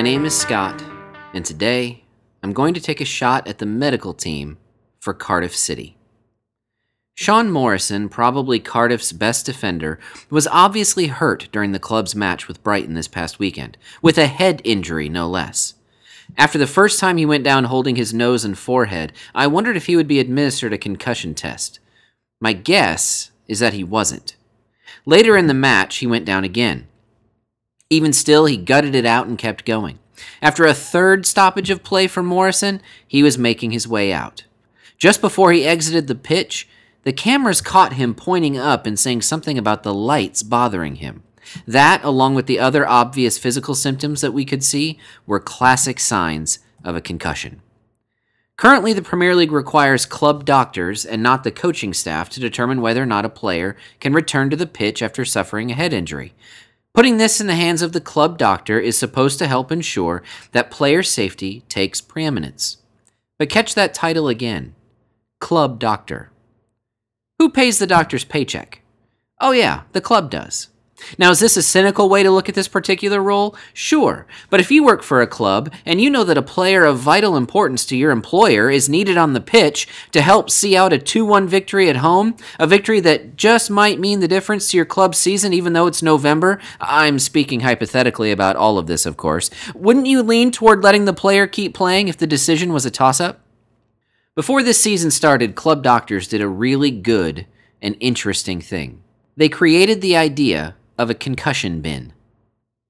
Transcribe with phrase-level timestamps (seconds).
[0.00, 0.82] My name is Scott,
[1.34, 2.04] and today
[2.42, 4.56] I'm going to take a shot at the medical team
[4.98, 5.98] for Cardiff City.
[7.14, 10.00] Sean Morrison, probably Cardiff's best defender,
[10.30, 14.62] was obviously hurt during the club's match with Brighton this past weekend, with a head
[14.64, 15.74] injury no less.
[16.38, 19.84] After the first time he went down holding his nose and forehead, I wondered if
[19.84, 21.78] he would be administered a concussion test.
[22.40, 24.34] My guess is that he wasn't.
[25.04, 26.86] Later in the match, he went down again.
[27.90, 29.98] Even still, he gutted it out and kept going.
[30.40, 34.44] After a third stoppage of play for Morrison, he was making his way out.
[34.96, 36.68] Just before he exited the pitch,
[37.02, 41.22] the cameras caught him pointing up and saying something about the lights bothering him.
[41.66, 46.60] That, along with the other obvious physical symptoms that we could see, were classic signs
[46.84, 47.62] of a concussion.
[48.56, 53.02] Currently, the Premier League requires club doctors and not the coaching staff to determine whether
[53.02, 56.34] or not a player can return to the pitch after suffering a head injury.
[56.92, 60.72] Putting this in the hands of the club doctor is supposed to help ensure that
[60.72, 62.78] player safety takes preeminence.
[63.38, 64.74] But catch that title again
[65.40, 66.30] Club Doctor.
[67.38, 68.82] Who pays the doctor's paycheck?
[69.40, 70.68] Oh, yeah, the club does.
[71.18, 73.56] Now, is this a cynical way to look at this particular role?
[73.72, 74.26] Sure.
[74.48, 77.36] But if you work for a club and you know that a player of vital
[77.36, 81.24] importance to your employer is needed on the pitch to help see out a 2
[81.24, 85.18] 1 victory at home, a victory that just might mean the difference to your club's
[85.18, 90.06] season even though it's November, I'm speaking hypothetically about all of this, of course, wouldn't
[90.06, 93.40] you lean toward letting the player keep playing if the decision was a toss up?
[94.34, 97.46] Before this season started, club doctors did a really good
[97.82, 99.02] and interesting thing.
[99.36, 102.12] They created the idea of a concussion bin.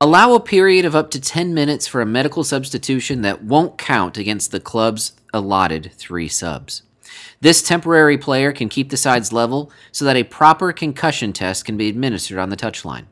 [0.00, 4.18] Allow a period of up to 10 minutes for a medical substitution that won't count
[4.18, 6.82] against the club's allotted three subs.
[7.40, 11.76] This temporary player can keep the sides level so that a proper concussion test can
[11.76, 13.04] be administered on the touchline.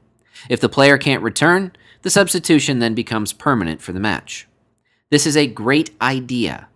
[0.48, 4.48] If the player can't return, the substitution then becomes permanent for the match.
[5.10, 6.69] This is a great idea,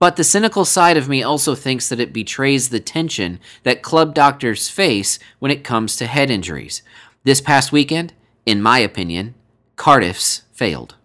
[0.00, 4.14] but the cynical side of me also thinks that it betrays the tension that club
[4.14, 6.82] doctors face when it comes to head injuries,
[7.24, 8.12] this past weekend,
[8.46, 9.34] in my opinion,
[9.76, 10.96] Cardiff's failed.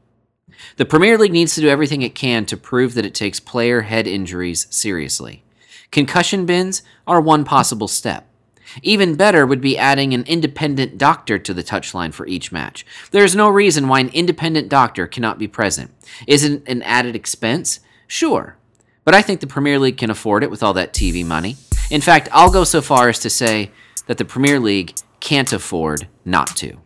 [0.78, 3.82] The Premier League needs to do everything it can to prove that it takes player
[3.82, 5.44] head injuries seriously.
[5.92, 8.28] Concussion bins are one possible step.
[8.82, 12.86] Even better would be adding an independent doctor to the touchline for each match.
[13.12, 15.92] There is no reason why an independent doctor cannot be present.
[16.28, 17.80] Is it an added expense?
[18.08, 18.58] Sure.
[19.04, 21.58] But I think the Premier League can afford it with all that TV money.
[21.92, 23.72] In fact, I'll go so far as to say
[24.08, 26.78] that the Premier League can't afford not to.